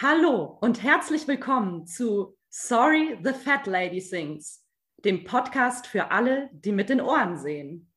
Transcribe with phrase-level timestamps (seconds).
[0.00, 4.64] Hallo und herzlich willkommen zu Sorry the Fat Lady Sings,
[4.98, 7.92] dem Podcast für alle, die mit den Ohren sehen.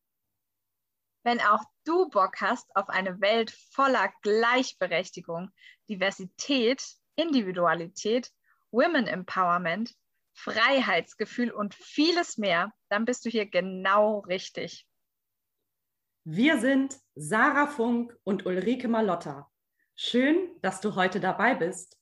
[1.24, 5.52] Wenn auch du Bock hast auf eine Welt voller Gleichberechtigung,
[5.90, 6.84] Diversität,
[7.18, 8.32] Individualität,
[8.72, 9.94] Women Empowerment,
[10.34, 14.88] Freiheitsgefühl und vieles mehr, dann bist du hier genau richtig.
[16.24, 19.51] Wir sind Sarah Funk und Ulrike Malotta.
[19.96, 21.98] Schön, dass du heute dabei bist.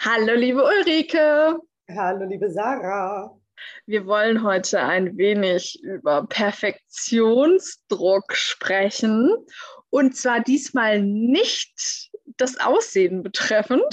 [0.00, 1.58] Hallo, liebe Ulrike.
[1.88, 3.38] Hallo, liebe Sarah.
[3.86, 9.34] Wir wollen heute ein wenig über Perfektionsdruck sprechen.
[9.90, 13.84] Und zwar diesmal nicht das Aussehen betreffend,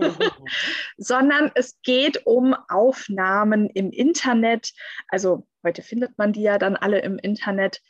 [0.96, 4.72] sondern es geht um Aufnahmen im Internet.
[5.08, 7.80] Also heute findet man die ja dann alle im Internet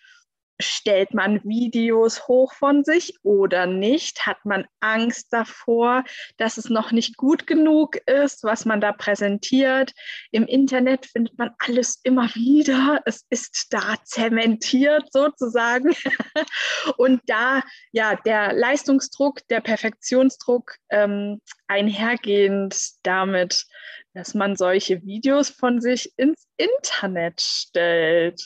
[0.61, 4.27] stellt man Videos hoch von sich oder nicht?
[4.27, 6.05] Hat man Angst davor,
[6.39, 9.93] dass es noch nicht gut genug ist, was man da präsentiert?
[10.31, 13.03] Im Internet findet man alles immer wieder.
[13.05, 15.95] Es ist da zementiert sozusagen.
[16.97, 23.67] Und da ja der Leistungsdruck, der Perfektionsdruck ähm, einhergehend damit,
[24.15, 28.41] dass man solche Videos von sich ins Internet stellt.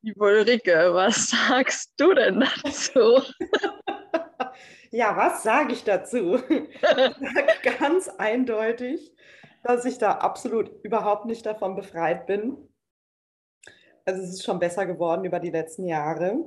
[0.00, 3.20] Liebe Ulrike, was sagst du denn dazu?
[4.90, 6.36] ja, was sage ich dazu?
[6.48, 9.12] Ich sage ganz eindeutig,
[9.64, 12.56] dass ich da absolut überhaupt nicht davon befreit bin.
[14.04, 16.44] Also es ist schon besser geworden über die letzten Jahre.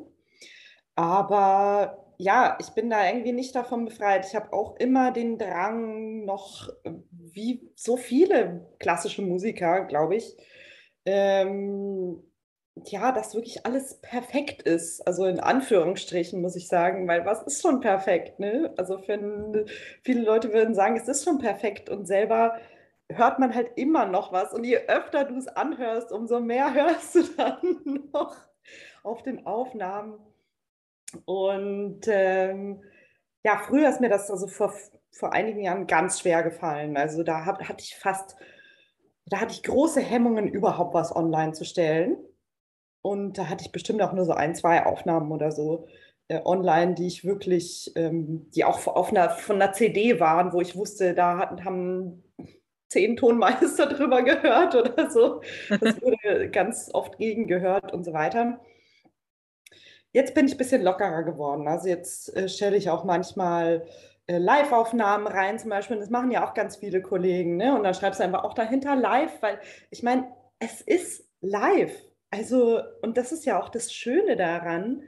[0.96, 4.26] Aber ja, ich bin da irgendwie nicht davon befreit.
[4.26, 6.70] Ich habe auch immer den Drang, noch
[7.12, 10.38] wie so viele klassische Musiker, glaube ich,
[11.06, 12.24] ähm,
[12.76, 15.06] ja, dass wirklich alles perfekt ist.
[15.06, 18.40] Also in Anführungsstrichen muss ich sagen, weil was ist schon perfekt?
[18.40, 18.74] Ne?
[18.78, 19.66] Also für,
[20.04, 22.58] viele Leute würden sagen, es ist schon perfekt und selber
[23.10, 24.54] hört man halt immer noch was.
[24.54, 28.36] Und je öfter du es anhörst, umso mehr hörst du dann noch
[29.04, 30.20] auf den Aufnahmen.
[31.26, 32.84] Und ähm,
[33.44, 34.74] ja, früher ist mir das also vor,
[35.12, 36.96] vor einigen Jahren ganz schwer gefallen.
[36.96, 38.38] Also da hab, hatte ich fast,
[39.26, 42.18] da hatte ich große Hemmungen, überhaupt was online zu stellen
[43.02, 45.88] und da hatte ich bestimmt auch nur so ein, zwei Aufnahmen oder so
[46.28, 50.62] äh, online, die ich wirklich, ähm, die auch auf einer, von einer CD waren, wo
[50.62, 52.24] ich wusste, da hatten, haben
[52.90, 55.42] zehn Tonmeister drüber gehört oder so.
[55.70, 58.60] Das wurde ganz oft gegengehört und so weiter.
[60.14, 61.68] Jetzt bin ich ein bisschen lockerer geworden.
[61.68, 63.88] Also jetzt äh, stelle ich auch manchmal
[64.28, 65.98] äh, Live-Aufnahmen rein, zum Beispiel.
[65.98, 67.58] Das machen ja auch ganz viele Kollegen.
[67.58, 67.76] Ne?
[67.76, 69.60] Und dann schreibst du einfach auch dahinter live, weil
[69.90, 70.28] ich meine,
[70.60, 71.94] es ist live.
[72.32, 75.04] Also, und das ist ja auch das Schöne daran.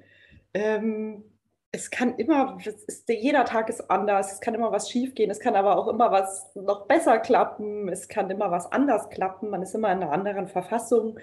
[0.54, 1.24] Ähm,
[1.72, 5.56] es kann immer, ist, jeder Tag ist anders, es kann immer was schiefgehen, es kann
[5.56, 9.74] aber auch immer was noch besser klappen, es kann immer was anders klappen, man ist
[9.74, 11.18] immer in einer anderen Verfassung.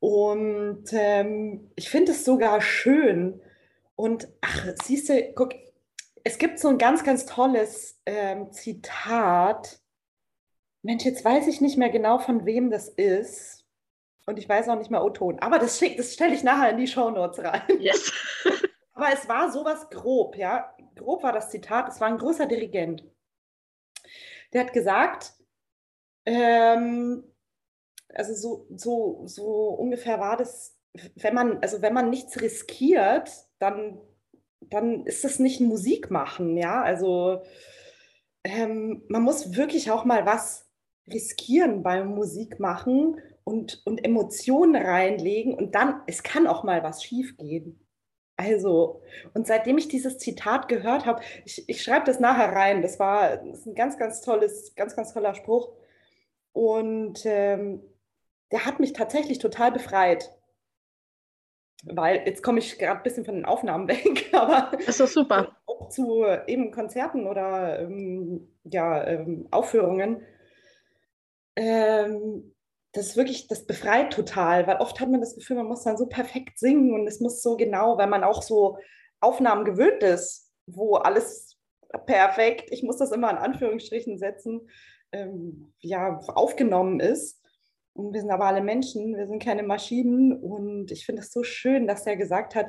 [0.00, 3.40] Und ähm, ich finde es sogar schön.
[3.96, 5.54] Und ach, siehst du, guck,
[6.24, 9.80] es gibt so ein ganz, ganz tolles ähm, Zitat.
[10.82, 13.63] Mensch, jetzt weiß ich nicht mehr genau, von wem das ist.
[14.26, 15.38] Und ich weiß auch nicht mehr O-Ton.
[15.40, 17.62] Aber das, das stelle ich nachher in die Shownotes rein.
[17.80, 18.12] Yes.
[18.94, 20.74] Aber es war sowas grob, ja.
[20.94, 21.88] Grob war das Zitat.
[21.88, 23.04] Es war ein großer Dirigent.
[24.52, 25.34] Der hat gesagt,
[26.24, 27.24] ähm,
[28.08, 30.78] also so, so, so ungefähr war das,
[31.16, 34.00] wenn man, also wenn man nichts riskiert, dann,
[34.60, 36.82] dann ist das nicht Musik machen, ja.
[36.82, 37.42] Also
[38.44, 40.70] ähm, man muss wirklich auch mal was
[41.08, 47.04] riskieren beim Musik machen und, und Emotionen reinlegen und dann, es kann auch mal was
[47.04, 47.80] schiefgehen.
[48.36, 52.98] Also, und seitdem ich dieses Zitat gehört habe, ich, ich schreibe das nachher rein, das
[52.98, 55.70] war das ist ein ganz, ganz tolles, ganz, ganz toller Spruch.
[56.52, 57.82] Und ähm,
[58.50, 60.30] der hat mich tatsächlich total befreit.
[61.84, 65.56] Weil jetzt komme ich gerade ein bisschen von den Aufnahmen weg, aber das ist super.
[65.66, 70.22] Auch zu eben Konzerten oder ähm, ja, ähm, Aufführungen.
[71.56, 72.53] Ähm,
[72.94, 75.96] das ist wirklich, das befreit total, weil oft hat man das Gefühl, man muss dann
[75.96, 78.78] so perfekt singen und es muss so genau, weil man auch so
[79.20, 81.56] Aufnahmen gewöhnt ist, wo alles
[82.06, 84.68] perfekt, ich muss das immer in Anführungsstrichen setzen,
[85.12, 87.40] ähm, ja, aufgenommen ist.
[87.94, 90.32] Und wir sind aber alle Menschen, wir sind keine Maschinen.
[90.32, 92.66] Und ich finde es so schön, dass er gesagt hat,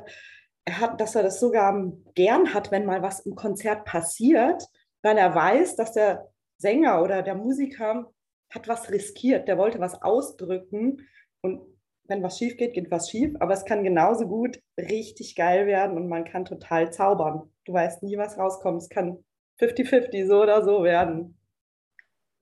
[0.64, 4.64] er hat, dass er das sogar gern hat, wenn mal was im Konzert passiert,
[5.02, 8.12] weil er weiß, dass der Sänger oder der Musiker
[8.50, 11.06] hat was riskiert, der wollte was ausdrücken
[11.42, 11.60] und
[12.08, 15.96] wenn was schief geht, geht was schief, aber es kann genauso gut richtig geil werden
[15.96, 17.50] und man kann total zaubern.
[17.64, 18.82] Du weißt nie, was rauskommt.
[18.82, 19.24] Es kann
[19.60, 21.36] 50-50 so oder so werden.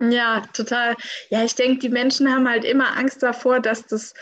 [0.00, 0.96] Ja, total.
[1.30, 4.12] Ja, ich denke, die Menschen haben halt immer Angst davor, dass das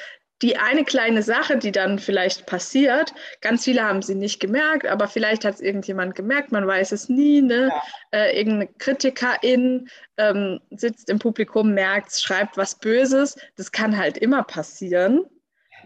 [0.42, 5.06] die eine kleine Sache, die dann vielleicht passiert, ganz viele haben sie nicht gemerkt, aber
[5.06, 7.40] vielleicht hat es irgendjemand gemerkt, man weiß es nie.
[7.40, 7.68] Ne?
[7.68, 7.82] Ja.
[8.10, 13.36] Äh, irgendeine Kritikerin ähm, sitzt im Publikum, merkt, schreibt was Böses.
[13.56, 15.24] Das kann halt immer passieren.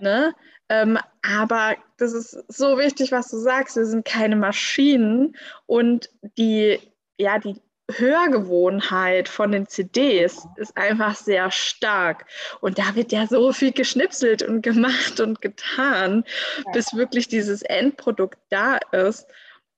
[0.00, 0.34] Ne?
[0.68, 3.76] Ähm, aber das ist so wichtig, was du sagst.
[3.76, 5.36] Wir sind keine Maschinen
[5.66, 6.80] und die,
[7.18, 7.60] ja, die
[7.92, 12.26] Hörgewohnheit von den CDs ist einfach sehr stark.
[12.60, 16.24] Und da wird ja so viel geschnipselt und gemacht und getan,
[16.64, 16.72] ja.
[16.72, 19.26] bis wirklich dieses Endprodukt da ist.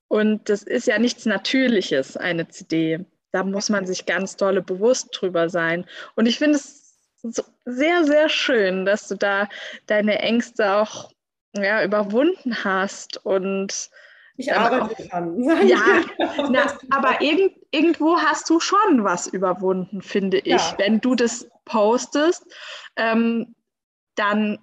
[0.09, 3.05] Und das ist ja nichts Natürliches, eine CD.
[3.31, 5.85] Da muss man sich ganz dolle bewusst drüber sein.
[6.15, 9.49] Und ich finde es so sehr, sehr schön, dass du da
[9.87, 11.13] deine Ängste auch
[11.55, 13.91] ja, überwunden hast und
[14.39, 15.37] ich arbeite dran.
[15.67, 16.05] Ja,
[16.49, 20.47] na, aber irgend, irgendwo hast du schon was überwunden, finde ich.
[20.47, 20.75] Ja.
[20.79, 22.47] Wenn du das postest,
[22.97, 23.57] ähm,
[24.15, 24.59] dann,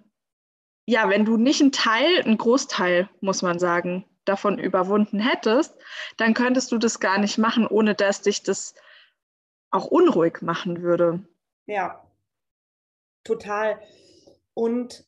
[0.85, 5.75] ja, wenn du nicht einen Teil, einen Großteil, muss man sagen, davon überwunden hättest,
[6.17, 8.75] dann könntest du das gar nicht machen, ohne dass dich das
[9.71, 11.27] auch unruhig machen würde.
[11.67, 12.01] Ja,
[13.25, 13.81] total.
[14.53, 15.05] Und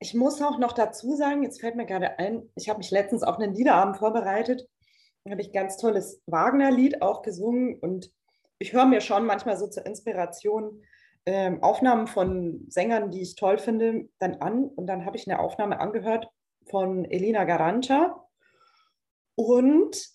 [0.00, 3.22] ich muss auch noch dazu sagen, jetzt fällt mir gerade ein, ich habe mich letztens
[3.22, 4.68] auf einen Liederabend vorbereitet.
[5.24, 8.12] Da habe ich ganz tolles Wagner-Lied auch gesungen und
[8.58, 10.82] ich höre mir schon manchmal so zur Inspiration
[11.26, 14.64] ähm, Aufnahmen von Sängern, die ich toll finde, dann an.
[14.64, 16.30] Und dann habe ich eine Aufnahme angehört
[16.70, 18.24] von Elina Garancha.
[19.34, 20.08] Und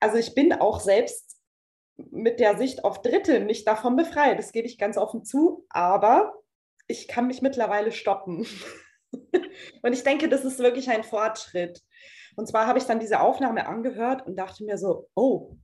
[0.00, 1.36] also ich bin auch selbst
[1.96, 4.38] mit der Sicht auf Dritte nicht davon befreit.
[4.38, 5.66] Das gebe ich ganz offen zu.
[5.68, 6.34] Aber
[6.86, 8.46] ich kann mich mittlerweile stoppen.
[9.82, 11.82] Und ich denke, das ist wirklich ein Fortschritt.
[12.36, 15.56] Und zwar habe ich dann diese Aufnahme angehört und dachte mir so, oh,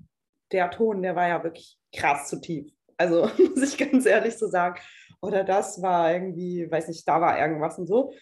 [0.52, 2.72] der Ton, der war ja wirklich krass zu tief.
[2.96, 4.80] Also muss ich ganz ehrlich so sagen.
[5.20, 8.12] Oder das war irgendwie, weiß nicht, da war irgendwas und so.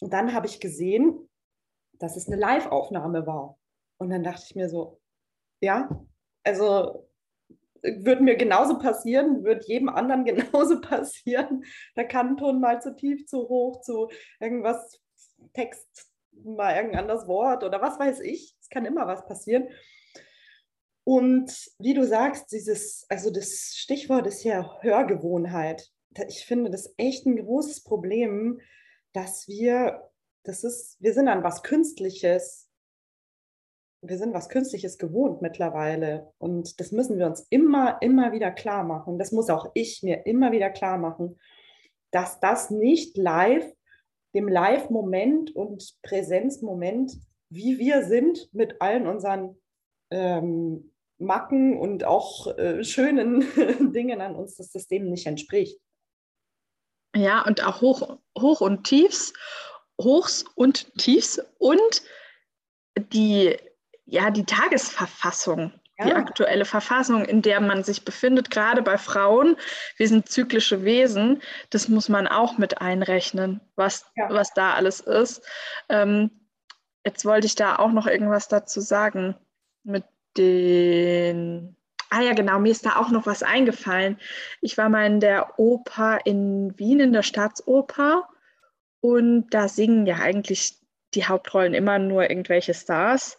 [0.00, 1.28] Und dann habe ich gesehen,
[1.98, 3.58] dass es eine Live-Aufnahme war.
[3.98, 5.00] Und dann dachte ich mir so,
[5.60, 5.88] ja,
[6.44, 7.08] also
[7.84, 11.64] würde mir genauso passieren, wird jedem anderen genauso passieren.
[11.94, 14.08] Da kann Ton mal zu tief, zu hoch, zu
[14.40, 15.00] irgendwas,
[15.52, 18.56] Text, mal irgendein anderes Wort oder was weiß ich.
[18.60, 19.68] Es kann immer was passieren.
[21.04, 25.90] Und wie du sagst, dieses, also das Stichwort ist ja Hörgewohnheit.
[26.28, 28.60] Ich finde das echt ein großes Problem,
[29.12, 30.10] dass wir,
[30.44, 32.70] das ist, wir sind an was Künstliches
[34.08, 36.32] wir sind was Künstliches gewohnt mittlerweile.
[36.38, 39.18] Und das müssen wir uns immer, immer wieder klar machen.
[39.18, 41.38] Das muss auch ich mir immer wieder klar machen,
[42.10, 43.66] dass das nicht live,
[44.34, 47.12] dem Live-Moment und Präsenzmoment,
[47.50, 49.56] wie wir sind, mit allen unseren
[50.10, 53.40] ähm, Macken und auch äh, schönen
[53.92, 55.80] Dingen an uns, das System nicht entspricht.
[57.16, 59.32] Ja, und auch Hoch, Hoch und Tiefs,
[60.00, 62.02] Hochs und Tiefs und
[62.98, 63.56] die
[64.06, 66.04] ja, die Tagesverfassung, ja.
[66.04, 69.56] die aktuelle Verfassung, in der man sich befindet, gerade bei Frauen.
[69.96, 74.28] Wir sind zyklische Wesen, das muss man auch mit einrechnen, was, ja.
[74.30, 75.42] was da alles ist.
[75.88, 76.30] Ähm,
[77.04, 79.36] jetzt wollte ich da auch noch irgendwas dazu sagen
[79.82, 80.04] mit
[80.36, 81.76] den.
[82.10, 84.18] Ah ja, genau, mir ist da auch noch was eingefallen.
[84.60, 88.28] Ich war mal in der Oper in Wien, in der Staatsoper.
[89.00, 90.78] Und da singen ja eigentlich
[91.14, 93.38] die Hauptrollen immer nur irgendwelche Stars.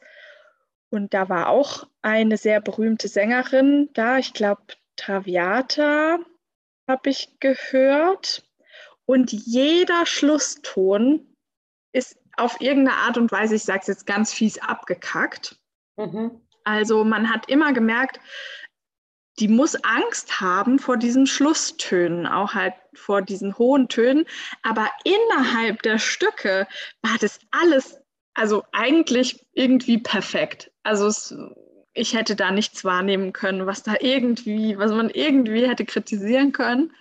[0.95, 4.61] Und da war auch eine sehr berühmte Sängerin da, ich glaube
[4.95, 6.19] Traviata
[6.87, 8.49] habe ich gehört.
[9.05, 11.35] Und jeder Schlusston
[11.91, 15.59] ist auf irgendeine Art und Weise, ich sage es jetzt ganz fies, abgekackt.
[15.97, 16.41] Mhm.
[16.63, 18.21] Also man hat immer gemerkt,
[19.39, 24.25] die muss Angst haben vor diesen Schlusstönen, auch halt vor diesen hohen Tönen.
[24.63, 26.67] Aber innerhalb der Stücke
[27.01, 28.01] war das alles
[28.35, 30.71] also eigentlich irgendwie perfekt.
[30.83, 31.35] Also es,
[31.93, 36.93] ich hätte da nichts wahrnehmen können, was da irgendwie, was man irgendwie hätte kritisieren können.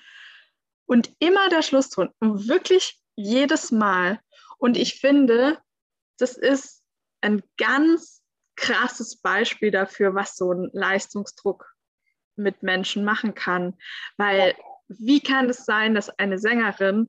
[0.87, 4.21] Und immer der Schlusston, wirklich jedes Mal.
[4.59, 5.59] Und ich finde,
[6.19, 6.83] das ist
[7.21, 8.23] ein ganz
[8.57, 11.75] krasses Beispiel dafür, was so ein Leistungsdruck
[12.37, 13.77] mit Menschen machen kann.
[14.17, 14.55] Weil
[14.87, 17.09] wie kann es sein, dass eine Sängerin,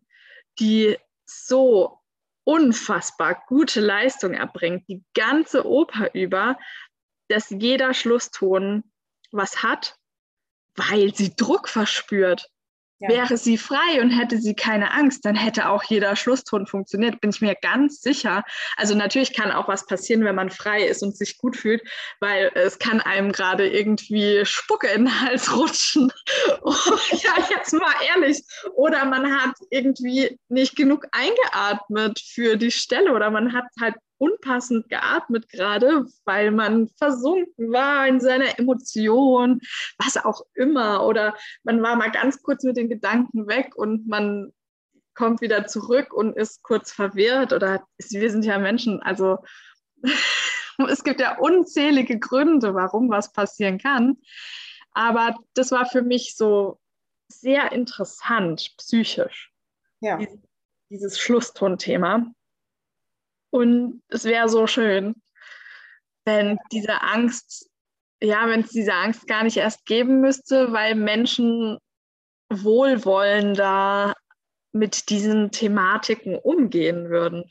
[0.60, 2.00] die so
[2.46, 6.58] unfassbar gute Leistung erbringt, die ganze Oper über,
[7.28, 8.84] dass jeder Schlusston
[9.32, 9.98] was hat,
[10.75, 12.50] weil sie Druck verspürt.
[13.00, 13.10] Ja.
[13.10, 17.32] Wäre sie frei und hätte sie keine Angst, dann hätte auch jeder Schlusston funktioniert, bin
[17.32, 18.46] ich mir ganz sicher.
[18.78, 21.82] Also natürlich kann auch was passieren, wenn man frei ist und sich gut fühlt,
[22.22, 26.10] weil es kann einem gerade irgendwie Spucke in den Hals rutschen.
[27.12, 28.42] ja, jetzt mal ehrlich.
[28.75, 34.90] Oder man hat irgendwie nicht genug eingeatmet für die Stelle oder man hat halt unpassend
[34.90, 39.62] geatmet gerade, weil man versunken war in seiner Emotion,
[39.98, 41.06] was auch immer.
[41.06, 44.54] Oder man war mal ganz kurz mit den Gedanken weg und man
[45.14, 47.54] kommt wieder zurück und ist kurz verwirrt.
[47.54, 49.40] Oder wir sind ja Menschen, also
[50.90, 54.18] es gibt ja unzählige Gründe, warum was passieren kann.
[54.92, 56.80] Aber das war für mich so
[57.28, 59.52] sehr interessant, psychisch.
[60.00, 60.18] Ja.
[60.18, 60.40] Dieses,
[60.90, 62.32] dieses Schlusstonthema.
[63.56, 65.16] Und es wäre so schön,
[66.26, 67.72] wenn diese Angst,
[68.22, 71.78] ja, wenn es diese Angst gar nicht erst geben müsste, weil Menschen
[72.52, 74.14] wohlwollender
[74.74, 77.50] mit diesen Thematiken umgehen würden.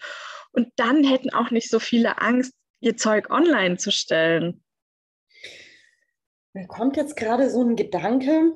[0.52, 4.62] Und dann hätten auch nicht so viele Angst, ihr Zeug online zu stellen.
[6.52, 8.52] Mir kommt jetzt gerade so ein Gedanke.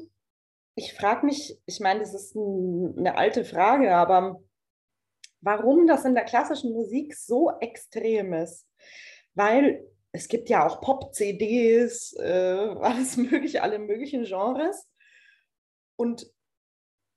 [0.74, 4.38] Ich frage mich, ich meine, das ist ein, eine alte Frage, aber
[5.40, 8.66] warum das in der klassischen Musik so extrem ist.
[9.34, 14.88] Weil es gibt ja auch Pop-CDs, äh, alles mögliche, alle möglichen Genres.
[15.96, 16.30] Und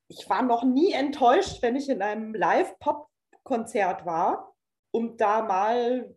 [0.07, 4.53] ich war noch nie enttäuscht, wenn ich in einem Live-Pop-Konzert war
[4.91, 6.15] und da mal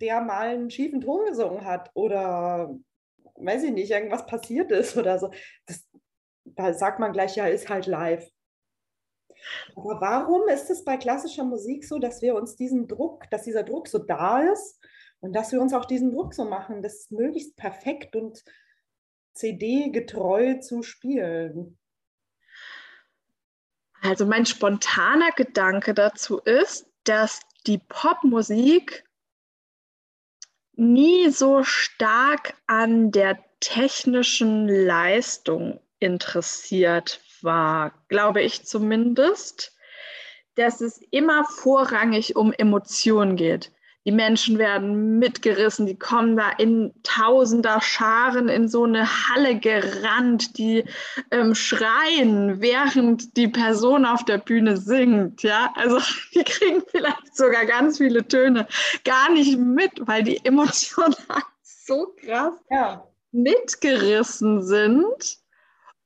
[0.00, 2.74] der mal einen schiefen Ton gesungen hat oder
[3.36, 5.30] weiß ich nicht, irgendwas passiert ist oder so.
[5.66, 5.88] Das,
[6.44, 8.28] da sagt man gleich, ja, ist halt live.
[9.76, 13.62] Aber warum ist es bei klassischer Musik so, dass wir uns diesen Druck, dass dieser
[13.62, 14.80] Druck so da ist
[15.20, 18.42] und dass wir uns auch diesen Druck so machen, das möglichst perfekt und
[19.34, 21.78] CD-getreu zu spielen?
[24.02, 29.04] Also mein spontaner Gedanke dazu ist, dass die Popmusik
[30.72, 39.76] nie so stark an der technischen Leistung interessiert war, glaube ich zumindest,
[40.54, 43.72] dass es immer vorrangig um Emotionen geht.
[44.06, 50.56] Die Menschen werden mitgerissen, die kommen da in tausender Scharen in so eine Halle gerannt,
[50.56, 50.84] die
[51.30, 55.42] ähm, schreien, während die Person auf der Bühne singt.
[55.42, 55.98] Ja, also
[56.34, 58.66] die kriegen vielleicht sogar ganz viele Töne
[59.04, 61.14] gar nicht mit, weil die Emotionen
[61.62, 63.06] so krass ja.
[63.32, 65.40] mitgerissen sind.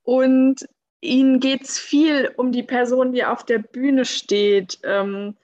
[0.03, 0.67] Und
[1.04, 4.78] ihnen geht es viel um die Person, die auf der Bühne steht.
[4.82, 5.37] Ähm,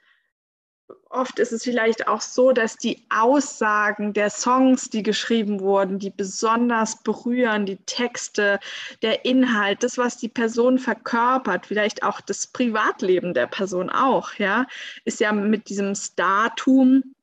[1.11, 6.11] oft ist es vielleicht auch so, dass die Aussagen der Songs, die geschrieben wurden, die
[6.11, 8.61] besonders berühren, die Texte,
[9.03, 14.67] der Inhalt, das, was die Person verkörpert, vielleicht auch das Privatleben der Person auch, ja,
[15.05, 17.15] ist ja mit diesem Startum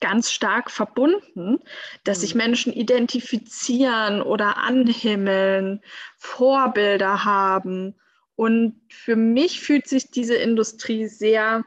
[0.00, 1.58] ganz stark verbunden,
[2.04, 2.38] dass sich mhm.
[2.38, 5.82] Menschen identifizieren oder anhimmeln,
[6.16, 7.94] Vorbilder haben.
[8.36, 11.64] Und für mich fühlt sich diese Industrie sehr,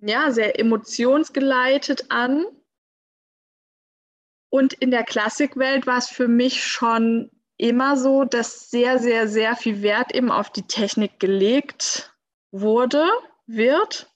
[0.00, 2.44] ja, sehr emotionsgeleitet an.
[4.50, 9.56] Und in der Klassikwelt war es für mich schon immer so, dass sehr, sehr, sehr
[9.56, 12.14] viel Wert eben auf die Technik gelegt
[12.50, 13.06] wurde,
[13.46, 14.10] wird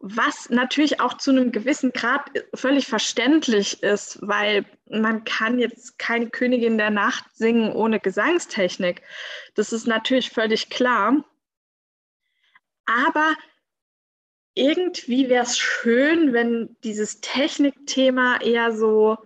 [0.00, 6.30] was natürlich auch zu einem gewissen Grad völlig verständlich ist, weil man kann jetzt keine
[6.30, 9.02] Königin der Nacht singen ohne Gesangstechnik.
[9.54, 11.24] Das ist natürlich völlig klar.
[12.86, 13.34] Aber
[14.54, 19.18] irgendwie wäre es schön, wenn dieses Technikthema eher so,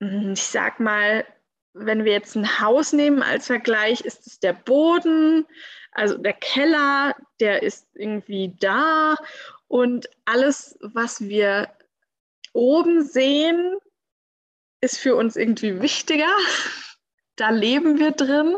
[0.00, 1.26] hm, ich sag mal,
[1.72, 5.46] wenn wir jetzt ein Haus nehmen als Vergleich, ist es der Boden,
[5.92, 9.16] also der Keller, der ist irgendwie da
[9.74, 11.68] und alles, was wir
[12.52, 13.76] oben sehen,
[14.80, 16.28] ist für uns irgendwie wichtiger.
[17.36, 18.54] Da leben wir drin.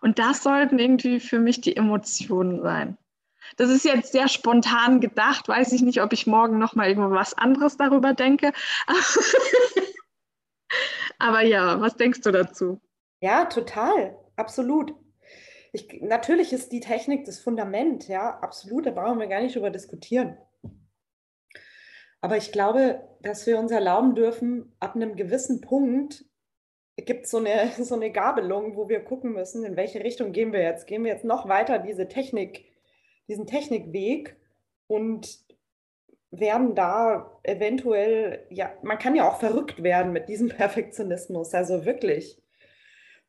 [0.00, 2.98] Und das sollten irgendwie für mich die Emotionen sein.
[3.56, 5.46] Das ist jetzt sehr spontan gedacht.
[5.46, 8.52] Weiß ich nicht, ob ich morgen noch mal irgendwas anderes darüber denke.
[11.20, 12.80] Aber ja, was denkst du dazu?
[13.20, 14.18] Ja, total.
[14.34, 14.92] Absolut.
[15.72, 18.86] Ich, natürlich ist die Technik das Fundament, ja, absolut.
[18.86, 20.36] Da brauchen wir gar nicht drüber diskutieren.
[22.20, 26.24] Aber ich glaube, dass wir uns erlauben dürfen, ab einem gewissen Punkt
[26.96, 30.52] gibt es so eine, so eine Gabelung, wo wir gucken müssen, in welche Richtung gehen
[30.52, 30.86] wir jetzt.
[30.86, 32.64] Gehen wir jetzt noch weiter diese Technik,
[33.28, 34.36] diesen Technikweg
[34.86, 35.46] und
[36.30, 42.42] werden da eventuell, ja, man kann ja auch verrückt werden mit diesem Perfektionismus, also wirklich.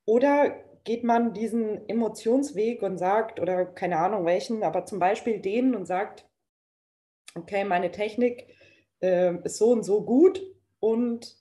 [0.06, 5.76] Oder geht man diesen Emotionsweg und sagt, oder keine Ahnung welchen, aber zum Beispiel den
[5.76, 6.28] und sagt,
[7.36, 8.48] okay, meine Technik
[9.02, 10.42] äh, ist so und so gut
[10.80, 11.40] und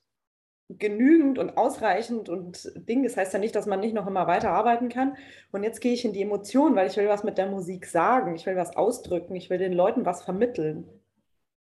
[0.69, 3.03] genügend und ausreichend und Ding.
[3.03, 5.17] Das heißt ja nicht, dass man nicht noch immer weiterarbeiten kann.
[5.51, 8.35] Und jetzt gehe ich in die Emotion, weil ich will was mit der Musik sagen,
[8.35, 10.87] ich will was ausdrücken, ich will den Leuten was vermitteln.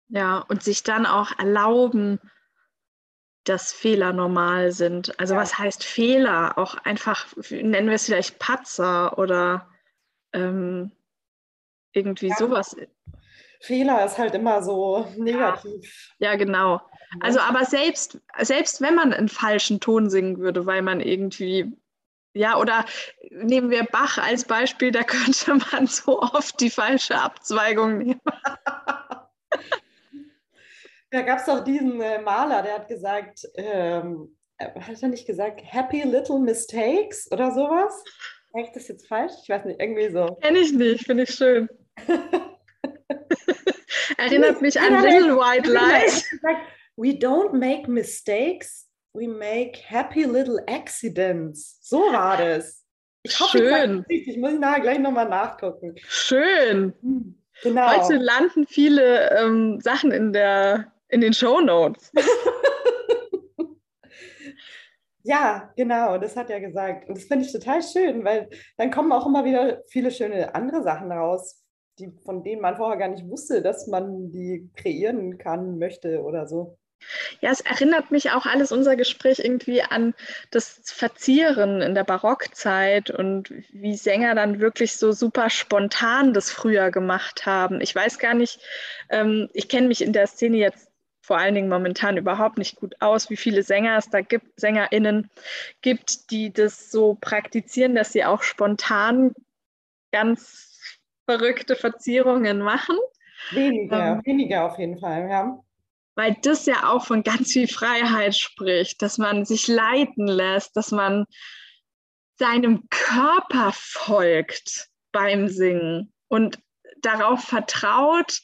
[0.09, 2.21] Ja, und sich dann auch erlauben,
[3.45, 5.19] dass Fehler normal sind.
[5.19, 5.41] Also ja.
[5.41, 6.57] was heißt Fehler?
[6.59, 9.69] Auch einfach, nennen wir es vielleicht Patzer oder
[10.33, 10.93] ähm,
[11.93, 12.37] irgendwie ja.
[12.37, 12.77] sowas.
[13.62, 16.12] Fehler ist halt immer so negativ.
[16.19, 16.81] Ja, ja genau.
[17.21, 21.73] Also aber selbst, selbst wenn man einen falschen Ton singen würde, weil man irgendwie,
[22.35, 22.85] ja, oder
[23.31, 28.21] nehmen wir Bach als Beispiel, da könnte man so oft die falsche Abzweigung nehmen.
[31.11, 35.26] da gab es doch diesen äh, Maler, der hat gesagt, ähm, äh, hat er nicht
[35.26, 38.02] gesagt, Happy Little Mistakes oder sowas?
[38.52, 39.33] Sag ich das jetzt falsch?
[39.42, 40.37] Ich weiß nicht, irgendwie so.
[40.40, 41.69] Kenn ich nicht, finde ich schön.
[44.23, 46.31] Erinnert mich an Little White Lies.
[46.97, 51.79] We don't make mistakes, we make happy little accidents.
[51.81, 52.85] So war das.
[53.25, 54.05] Ich hoffe, Schön.
[54.09, 55.97] Ich, ich muss nachher gleich nochmal nachgucken.
[56.07, 56.93] Schön.
[57.02, 58.00] Hm, genau.
[58.00, 62.12] Heute landen viele ähm, Sachen in der in den Show Notes.
[65.25, 67.09] ja, genau, das hat er gesagt.
[67.09, 70.83] Und das finde ich total schön, weil dann kommen auch immer wieder viele schöne andere
[70.83, 71.62] Sachen raus,
[71.99, 76.47] die, von denen man vorher gar nicht wusste, dass man die kreieren kann, möchte oder
[76.47, 76.79] so.
[77.41, 80.15] Ja, es erinnert mich auch alles unser Gespräch irgendwie an
[80.51, 86.91] das Verzieren in der Barockzeit und wie Sänger dann wirklich so super spontan das früher
[86.91, 87.81] gemacht haben.
[87.81, 88.61] Ich weiß gar nicht,
[89.11, 90.93] ähm, ich kenne mich in der Szene jetzt
[91.25, 95.31] vor allen Dingen momentan überhaupt nicht gut aus, wie viele Sänger es da gibt, SängerInnen
[95.81, 99.33] gibt, die das so praktizieren, dass sie auch spontan
[100.11, 100.72] ganz
[101.26, 102.97] verrückte Verzierungen machen.
[103.50, 105.58] Weniger, ähm, weniger auf jeden Fall, ja.
[106.15, 110.91] Weil das ja auch von ganz viel Freiheit spricht, dass man sich leiten lässt, dass
[110.91, 111.26] man
[112.39, 116.58] seinem Körper folgt beim Singen und
[117.00, 118.41] darauf vertraut,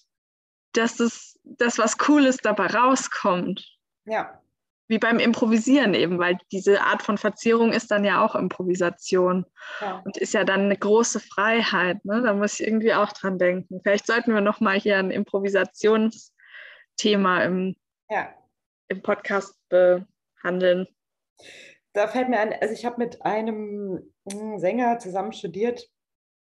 [0.73, 3.67] dass es, dass was Cooles dabei rauskommt.
[4.05, 4.41] Ja.
[4.89, 9.45] Wie beim Improvisieren eben, weil diese Art von Verzierung ist dann ja auch Improvisation
[9.81, 10.03] ja.
[10.05, 12.05] und ist ja dann eine große Freiheit.
[12.05, 12.23] Ne?
[12.23, 13.81] Da muss ich irgendwie auch dran denken.
[13.83, 17.77] Vielleicht sollten wir nochmal hier ein Improvisationsthema im,
[18.09, 18.35] ja.
[18.89, 20.87] im Podcast behandeln.
[21.93, 25.89] Da fällt mir ein, also ich habe mit einem hm, Sänger zusammen studiert,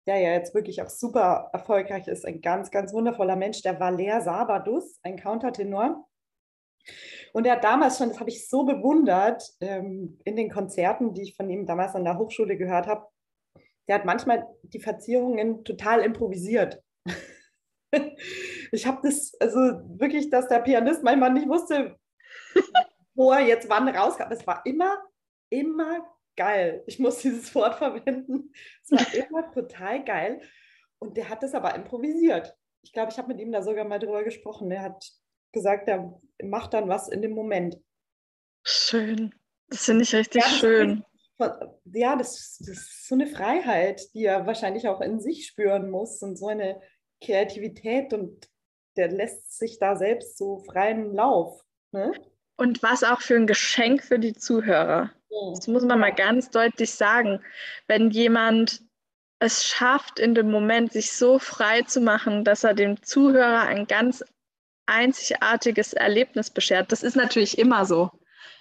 [0.06, 4.20] der ja jetzt wirklich auch super erfolgreich ist, ein ganz, ganz wundervoller Mensch, der Valer
[4.20, 6.06] Sabadus, ein Countertenor.
[7.32, 11.22] Und er hat damals schon, das habe ich so bewundert, ähm, in den Konzerten, die
[11.22, 13.06] ich von ihm damals an der Hochschule gehört habe,
[13.88, 16.82] der hat manchmal die Verzierungen total improvisiert.
[18.72, 19.58] ich habe das, also
[19.98, 21.96] wirklich, dass der Pianist manchmal nicht wusste,
[23.14, 24.30] wo er jetzt wann rauskam.
[24.30, 25.02] Es war immer,
[25.50, 26.82] immer geil.
[26.86, 28.52] Ich muss dieses Wort verwenden.
[28.82, 30.40] Es war immer total geil.
[30.98, 32.56] Und der hat das aber improvisiert.
[32.82, 34.70] Ich glaube, ich habe mit ihm da sogar mal drüber gesprochen.
[34.70, 35.10] Er hat
[35.54, 37.78] gesagt, er macht dann was in dem Moment.
[38.62, 39.34] Schön.
[39.68, 41.04] Das finde ich richtig ja, schön.
[41.38, 41.50] Ist,
[41.92, 46.22] ja, das, das, ist so eine Freiheit, die er wahrscheinlich auch in sich spüren muss
[46.22, 46.80] und so eine
[47.22, 48.48] Kreativität und
[48.96, 51.60] der lässt sich da selbst so freien Lauf.
[51.92, 52.12] Ne?
[52.56, 55.10] Und was auch für ein Geschenk für die Zuhörer.
[55.56, 57.40] Das muss man mal ganz deutlich sagen.
[57.88, 58.82] Wenn jemand
[59.40, 63.86] es schafft, in dem Moment sich so frei zu machen, dass er dem Zuhörer ein
[63.86, 64.24] ganz
[64.86, 68.10] einzigartiges Erlebnis beschert, das ist natürlich immer so,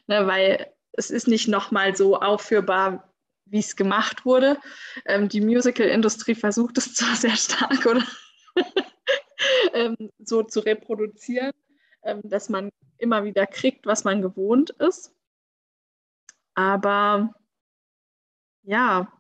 [0.08, 3.14] ne, weil es ist nicht nochmal so aufführbar,
[3.46, 4.60] wie es gemacht wurde.
[5.06, 8.04] Ähm, die Musical-Industrie versucht es zwar sehr stark oder
[9.74, 11.52] ähm, so zu reproduzieren,
[12.04, 15.14] ähm, dass man immer wieder kriegt, was man gewohnt ist.
[16.56, 17.34] Aber
[18.64, 19.12] ja,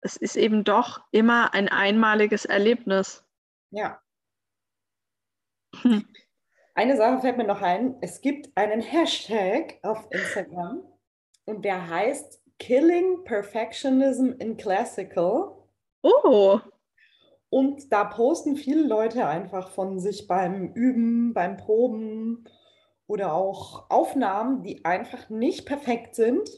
[0.00, 3.24] es ist eben doch immer ein einmaliges Erlebnis.
[3.70, 4.00] Ja.
[5.82, 6.06] Hm.
[6.78, 7.96] Eine Sache fällt mir noch ein.
[8.02, 10.84] Es gibt einen Hashtag auf Instagram
[11.44, 15.56] und der heißt Killing Perfectionism in Classical.
[16.04, 16.60] Oh.
[17.50, 22.44] Und da posten viele Leute einfach von sich beim Üben, beim Proben
[23.08, 26.48] oder auch Aufnahmen, die einfach nicht perfekt sind,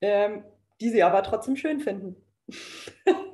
[0.00, 0.42] ähm,
[0.80, 2.16] die sie aber trotzdem schön finden.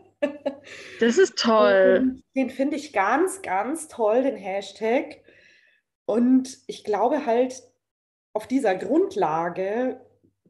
[1.01, 2.23] Das ist toll.
[2.37, 5.23] Den finde ich ganz, ganz toll, den Hashtag.
[6.07, 7.63] Und ich glaube halt,
[8.33, 10.01] auf dieser Grundlage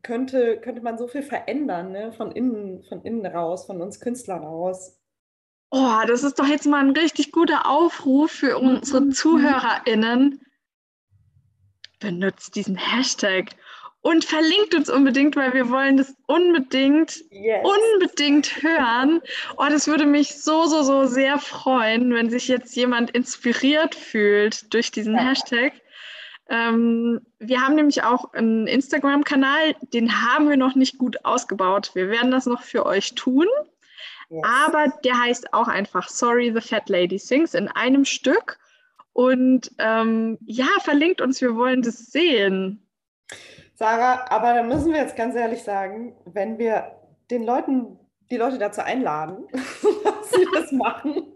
[0.03, 2.13] könnte, könnte man so viel verändern, ne?
[2.13, 4.99] von, innen, von innen raus, von uns Künstlern aus.
[5.71, 9.13] Oh, das ist doch jetzt mal ein richtig guter Aufruf für unsere mhm.
[9.13, 10.41] ZuhörerInnen.
[11.99, 13.51] Benutzt diesen Hashtag
[14.03, 17.65] und verlinkt uns unbedingt, weil wir wollen das unbedingt, yes.
[17.65, 19.23] unbedingt hören.
[19.57, 24.75] Oh, das würde mich so, so, so sehr freuen, wenn sich jetzt jemand inspiriert fühlt
[24.75, 25.21] durch diesen ja.
[25.21, 25.73] Hashtag.
[26.49, 31.93] Ähm, wir haben nämlich auch einen Instagram-Kanal, den haben wir noch nicht gut ausgebaut.
[31.95, 33.47] Wir werden das noch für euch tun.
[34.29, 34.43] Yes.
[34.45, 38.59] Aber der heißt auch einfach Sorry, the Fat Lady Sings in einem Stück.
[39.13, 42.83] Und ähm, ja, verlinkt uns, wir wollen das sehen.
[43.75, 46.99] Sarah, aber da müssen wir jetzt ganz ehrlich sagen, wenn wir
[47.31, 47.99] den Leuten,
[48.31, 51.33] die Leute dazu einladen, dass sie das machen,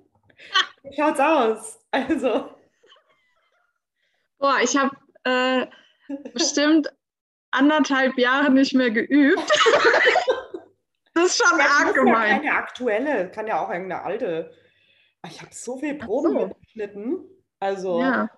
[0.83, 1.79] wie schaut's aus?
[1.91, 2.51] Also.
[4.39, 4.95] Boah, ich habe
[5.25, 5.67] äh,
[6.35, 6.93] bestimmt
[7.51, 9.43] anderthalb Jahre nicht mehr geübt.
[11.17, 12.29] Das ist schon ja, arg gemein.
[12.29, 14.53] Ja keine aktuelle, kann ja auch irgendeine alte.
[15.27, 16.47] Ich habe so viel Proben so.
[16.47, 17.25] mitgeschnitten.
[17.59, 18.03] Also.
[18.03, 18.29] Ja.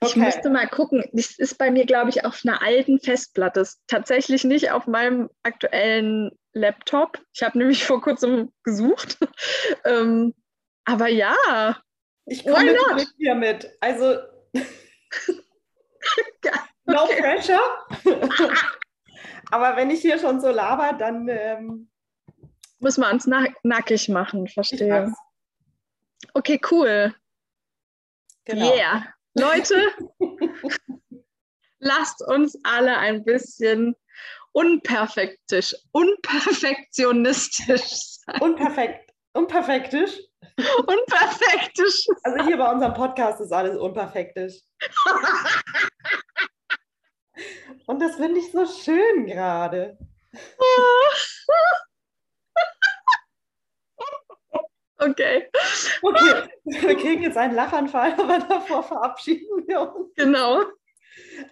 [0.00, 0.20] Ich okay.
[0.20, 1.04] müsste mal gucken.
[1.12, 3.60] Das ist bei mir, glaube ich, auf einer alten Festplatte.
[3.60, 7.20] Das ist tatsächlich nicht auf meinem aktuellen Laptop.
[7.32, 9.18] Ich habe nämlich vor kurzem gesucht.
[9.84, 10.34] ähm,
[10.84, 11.34] aber ja.
[12.26, 13.76] Ich komme mit hier mit.
[13.80, 14.18] Also.
[16.84, 17.60] no pressure.
[19.50, 21.28] Aber wenn ich hier schon so laber, dann.
[21.28, 21.90] Ähm,
[22.80, 25.12] Muss man uns nack nackig machen, verstehe.
[26.34, 27.14] Okay, cool.
[28.44, 28.74] Genau.
[28.74, 29.06] Yeah.
[29.34, 29.92] Leute,
[31.78, 33.94] lasst uns alle ein bisschen
[34.52, 38.40] unperfektisch, unperfektionistisch sein.
[38.40, 40.18] Unperfekt, unperfektisch?
[40.86, 42.06] Unperfektisch.
[42.24, 44.54] Also hier bei unserem Podcast ist alles unperfektisch.
[47.86, 49.96] Und das finde ich so schön gerade.
[54.98, 55.48] Okay.
[56.02, 60.14] Okay, wir kriegen jetzt einen Lachanfall, aber davor verabschieden wir uns.
[60.16, 60.62] Genau.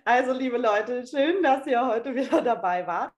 [0.04, 3.12] Also, liebe Leute, schön, dass ihr heute wieder dabei wart.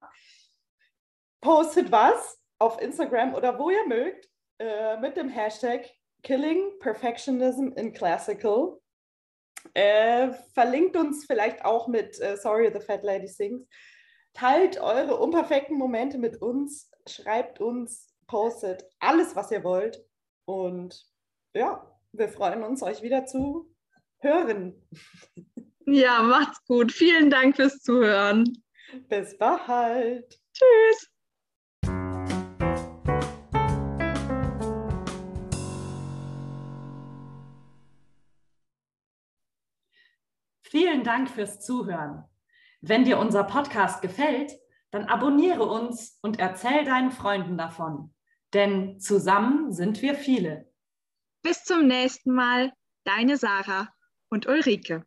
[1.40, 5.88] Postet was auf Instagram oder wo ihr mögt äh, mit dem Hashtag
[6.22, 8.78] Killing Perfectionism in Classical.
[9.74, 13.66] Äh, verlinkt uns vielleicht auch mit äh, Sorry, the Fat Lady Sings.
[14.34, 16.90] Teilt eure unperfekten Momente mit uns.
[17.08, 20.04] Schreibt uns, postet alles, was ihr wollt.
[20.48, 21.04] Und
[21.52, 23.70] ja, wir freuen uns, euch wieder zu
[24.20, 24.82] hören.
[25.84, 26.90] Ja, macht's gut.
[26.90, 28.64] Vielen Dank fürs Zuhören.
[29.08, 30.40] Bis bald.
[30.54, 31.10] Tschüss.
[40.62, 42.24] Vielen Dank fürs Zuhören.
[42.80, 44.52] Wenn dir unser Podcast gefällt,
[44.92, 48.14] dann abonniere uns und erzähl deinen Freunden davon.
[48.54, 50.72] Denn zusammen sind wir viele.
[51.42, 52.72] Bis zum nächsten Mal,
[53.04, 53.88] deine Sarah
[54.30, 55.06] und Ulrike.